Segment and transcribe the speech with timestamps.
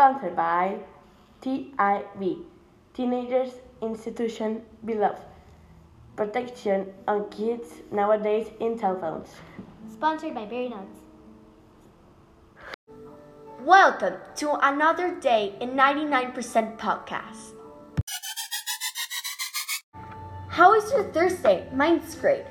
[0.00, 0.78] Sponsored by
[1.42, 2.44] TIV,
[2.94, 5.20] Teenagers Institution Beloved.
[6.16, 9.28] Protection on kids nowadays in cell phones.
[9.92, 11.00] Sponsored by Berry Nuts.
[13.60, 17.52] Welcome to another day in 99% podcast.
[20.48, 21.68] How is your Thursday?
[21.74, 22.46] Mine's great.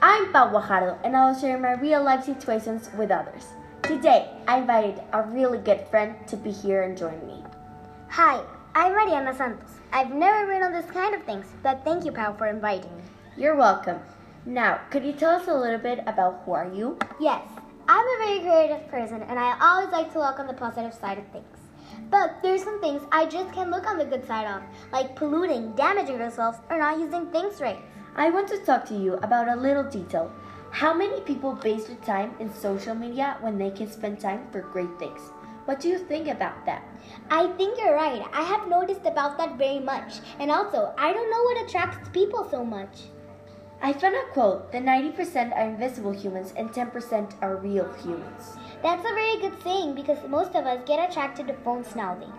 [0.00, 3.46] I'm Pau Guajardo and I will share my real life situations with others.
[3.82, 7.42] Today, I invited a really good friend to be here and join me.
[8.10, 8.40] Hi,
[8.76, 9.70] I'm Mariana Santos.
[9.92, 13.02] I've never been on this kind of things, but thank you, Pau, for inviting me.
[13.36, 13.98] You're welcome.
[14.46, 16.96] Now, could you tell us a little bit about who are you?
[17.20, 17.42] Yes,
[17.88, 21.18] I'm a very creative person and I always like to look on the positive side
[21.18, 21.58] of things.
[22.08, 24.62] But there's some things I just can't look on the good side of,
[24.92, 27.80] like polluting, damaging ourselves, or not using things right.
[28.14, 30.30] I want to talk to you about a little detail.
[30.72, 34.62] How many people waste their time in social media when they can spend time for
[34.62, 35.20] great things?
[35.66, 36.82] What do you think about that?
[37.30, 38.24] I think you're right.
[38.32, 40.20] I have noticed about that very much.
[40.40, 43.02] And also, I don't know what attracts people so much.
[43.82, 48.56] I found a quote that 90% are invisible humans and 10% are real humans.
[48.82, 52.30] That's a very good saying because most of us get attracted to phones nowadays.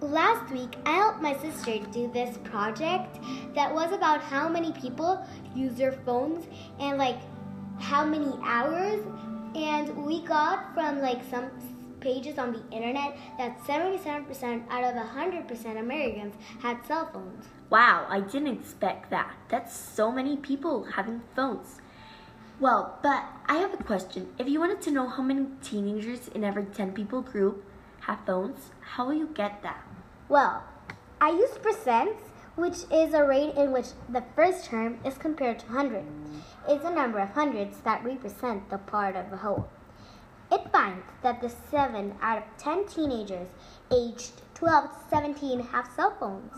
[0.00, 3.18] Last week, I helped my sister do this project
[3.54, 5.22] that was about how many people
[5.54, 6.46] use their phones
[6.78, 7.18] and like
[7.78, 9.04] how many hours.
[9.54, 11.50] And we got from like some
[12.00, 17.44] pages on the internet that 77% out of 100% Americans had cell phones.
[17.68, 19.34] Wow, I didn't expect that.
[19.50, 21.76] That's so many people having phones.
[22.58, 24.32] Well, but I have a question.
[24.38, 27.64] If you wanted to know how many teenagers in every 10 people group
[28.00, 29.84] have phones, how will you get that?
[30.28, 30.64] Well,
[31.20, 35.66] I use percents, which is a rate in which the first term is compared to
[35.66, 36.04] 100.
[36.68, 39.68] It's a number of hundreds that represent the part of a whole.
[40.52, 43.48] It finds that the 7 out of 10 teenagers
[43.92, 46.56] aged 12 to 17 have cell phones.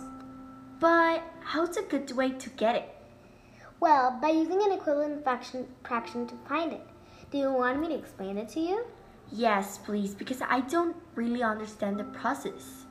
[0.81, 2.97] But how's a good way to get it?
[3.81, 6.87] Well, by using an equivalent fraction, fraction to find it.
[7.31, 8.85] Do you want me to explain it to you?
[9.35, 12.85] Yes, please, because I don't really understand the process.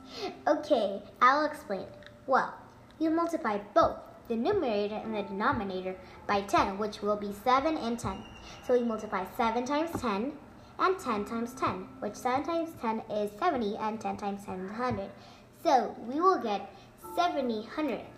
[0.46, 1.86] Okay, I'll explain.
[2.26, 2.52] Well,
[2.98, 3.96] you multiply both
[4.28, 5.94] the numerator and the denominator
[6.26, 8.24] by 10, which will be 7 and 10.
[8.66, 10.32] So we multiply 7 times 10
[10.80, 14.70] and 10 times 10, which 7 times 10 is 70 and 10 times 10 is
[14.70, 15.10] 100.
[15.62, 16.74] So we will get
[17.14, 18.08] 70 hundredths.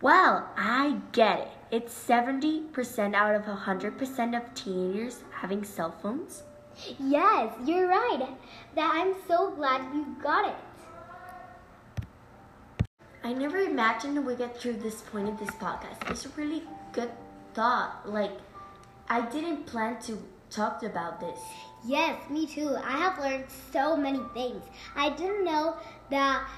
[0.00, 1.48] Well, I get it.
[1.72, 6.44] It's 70% out of 100% of teenagers having cell phones.
[6.98, 8.28] Yes, you're right.
[8.74, 10.54] That I'm so glad you got it.
[13.22, 16.10] I never imagined we get through this point of this podcast.
[16.10, 17.10] It's a really good
[17.54, 18.02] thought.
[18.04, 18.32] Like,
[19.08, 20.18] I didn't plan to
[20.50, 21.38] talk about this.
[21.84, 22.76] Yes, me too.
[22.76, 24.62] I have learned so many things.
[24.96, 25.76] I didn't know
[26.10, 26.48] that,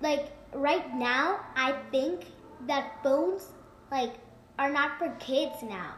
[0.00, 2.26] like, right now, I think
[2.66, 3.48] that phones,
[3.90, 4.14] like,
[4.58, 5.94] are not for kids now.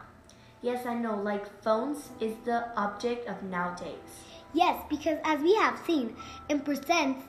[0.63, 1.21] Yes, I know.
[1.21, 4.09] Like, phones is the object of nowadays.
[4.53, 6.15] Yes, because as we have seen
[6.47, 7.21] in percents,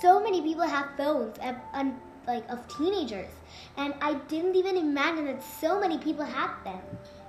[0.00, 1.94] so many people have phones and, and
[2.26, 3.30] like of teenagers,
[3.76, 6.80] and I didn't even imagine that so many people had them.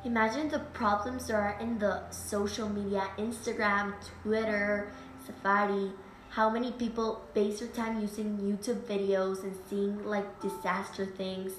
[0.06, 4.92] Imagine the problems there are in the social media, Instagram, Twitter,
[5.26, 5.92] Safari.
[6.30, 11.54] How many people waste their time using YouTube videos and seeing like disaster things?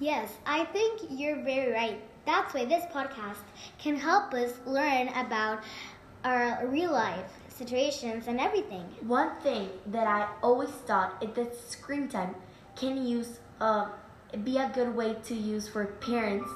[0.00, 2.00] Yes, I think you're very right.
[2.28, 3.40] That's why this podcast
[3.78, 5.64] can help us learn about
[6.24, 8.84] our real life situations and everything.
[9.00, 12.34] One thing that I always thought is that screen time
[12.76, 13.88] can use uh,
[14.44, 16.50] be a good way to use for parents,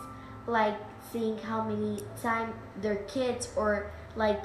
[0.46, 0.76] like
[1.10, 4.44] seeing how many time their kids or like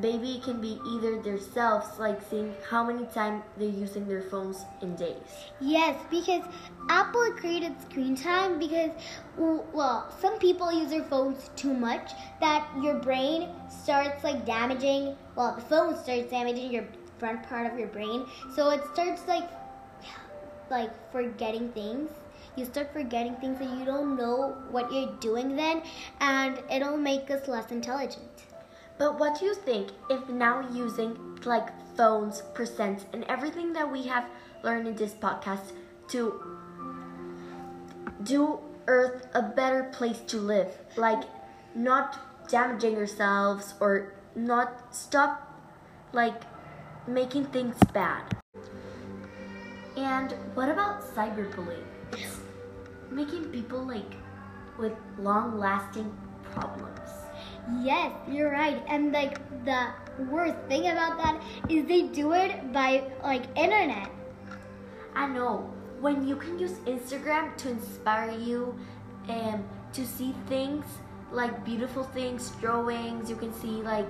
[0.00, 4.94] baby can be either themselves, like seeing how many times they're using their phones in
[4.96, 5.16] days.
[5.60, 6.42] Yes, because
[6.88, 8.90] Apple created screen time because,
[9.36, 15.54] well, some people use their phones too much that your brain starts like damaging, well,
[15.56, 16.86] the phone starts damaging your
[17.18, 18.26] front part of your brain.
[18.54, 19.48] So it starts like,
[20.70, 22.10] like forgetting things.
[22.56, 25.82] You start forgetting things and you don't know what you're doing then,
[26.20, 28.47] and it'll make us less intelligent.
[28.98, 34.02] But what do you think if now using like phones, percents, and everything that we
[34.04, 34.26] have
[34.64, 35.72] learned in this podcast
[36.08, 36.42] to
[38.24, 40.76] do Earth a better place to live?
[40.96, 41.22] Like
[41.74, 45.44] not damaging ourselves or not stop
[46.12, 46.42] like
[47.06, 48.36] making things bad.
[49.96, 51.84] And what about cyberbullying?
[52.12, 52.40] It's
[53.10, 54.14] making people like
[54.78, 56.12] with long lasting
[56.52, 57.27] problems.
[57.76, 58.82] Yes, you're right.
[58.88, 59.88] And like the
[60.30, 64.10] worst thing about that is they do it by like internet.
[65.14, 65.70] I know.
[66.00, 68.78] When you can use Instagram to inspire you
[69.28, 70.84] and to see things
[71.32, 74.08] like beautiful things, drawings, you can see like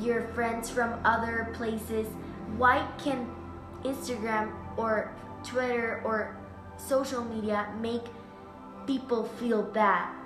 [0.00, 2.06] your friends from other places.
[2.56, 3.30] Why can
[3.84, 5.12] Instagram or
[5.44, 6.36] Twitter or
[6.76, 8.02] social media make
[8.86, 10.19] people feel bad?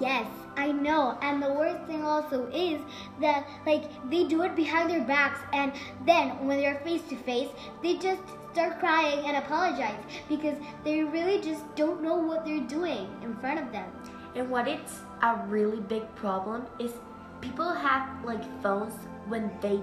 [0.00, 1.18] Yes, I know.
[1.22, 2.80] And the worst thing also is
[3.20, 5.72] that like they do it behind their backs and
[6.06, 7.48] then when they're face to face,
[7.82, 8.22] they just
[8.52, 9.98] start crying and apologize
[10.28, 13.90] because they really just don't know what they're doing in front of them.
[14.34, 16.92] And what it's a really big problem is
[17.40, 18.94] people have like phones
[19.26, 19.80] when they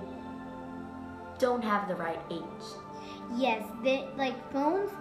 [1.40, 2.66] don't have the right age.
[3.36, 4.92] Yes, they like phones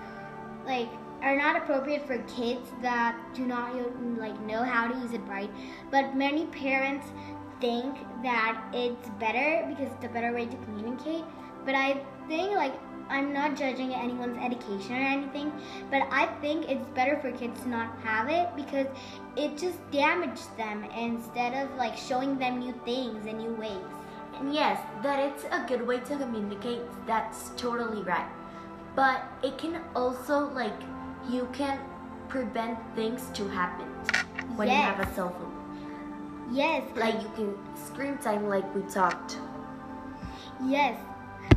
[0.66, 0.88] like
[1.22, 3.74] are not appropriate for kids that do not
[4.18, 5.50] like know how to use it right.
[5.90, 7.06] But many parents
[7.60, 11.24] think that it's better because it's a better way to communicate.
[11.64, 12.74] But I think like
[13.10, 15.52] I'm not judging anyone's education or anything,
[15.90, 18.86] but I think it's better for kids to not have it because
[19.36, 23.84] it just damages them instead of like showing them new things and new ways.
[24.38, 28.30] And yes, that it's a good way to communicate, that's totally right.
[28.94, 30.80] But it can also like
[31.28, 31.78] you can
[32.28, 33.86] prevent things to happen
[34.56, 34.76] when yes.
[34.76, 35.50] you have a cell phone.
[36.52, 36.84] Yes.
[36.96, 39.38] Like you can screen time like we talked.
[40.64, 40.98] Yes,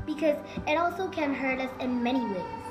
[0.05, 0.37] because
[0.67, 2.63] it also can hurt us in many ways.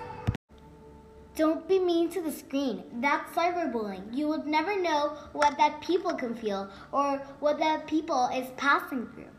[1.34, 2.84] Don't be mean to the screen.
[3.00, 4.14] That's cyberbullying.
[4.14, 9.06] You would never know what that people can feel or what that people is passing
[9.14, 9.32] through.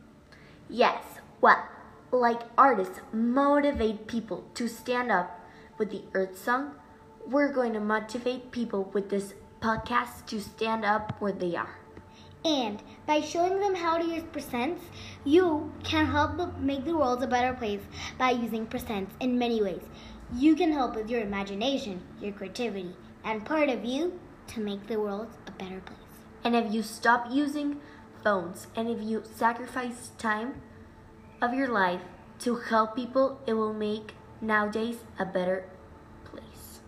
[0.69, 1.03] Yes,
[1.39, 1.63] well,
[2.11, 5.39] like artists motivate people to stand up
[5.77, 6.75] with the Earth Song,
[7.27, 11.79] we're going to motivate people with this podcast to stand up where they are.
[12.45, 14.81] And by showing them how to use percents,
[15.23, 17.81] you can help make the world a better place
[18.17, 19.81] by using percents in many ways.
[20.35, 24.99] You can help with your imagination, your creativity, and part of you to make the
[24.99, 25.99] world a better place.
[26.43, 27.79] And if you stop using
[28.23, 30.61] phones and if you sacrifice time
[31.41, 32.01] of your life
[32.39, 35.69] to help people, it will make nowadays a better
[36.25, 36.81] place.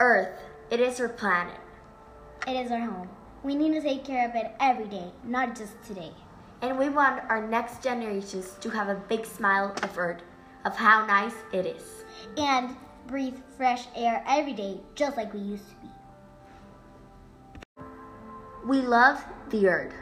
[0.00, 0.40] Earth,
[0.70, 1.58] it is our planet.
[2.46, 3.08] It is our home.
[3.42, 6.12] We need to take care of it every day, not just today.
[6.62, 10.22] And we want our next generations to have a big smile of Earth,
[10.64, 12.04] of how nice it is.
[12.36, 12.76] And
[13.08, 15.88] breathe fresh air every day, just like we used to be.
[18.66, 19.94] We love the Earth.